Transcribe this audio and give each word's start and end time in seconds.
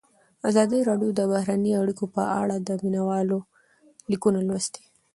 ازادي 0.49 0.79
راډیو 0.89 1.11
د 1.15 1.21
بهرنۍ 1.31 1.71
اړیکې 1.81 2.05
په 2.15 2.23
اړه 2.41 2.55
د 2.67 2.69
مینه 2.83 3.01
والو 3.09 3.39
لیکونه 4.11 4.39
لوستي. 4.47 4.83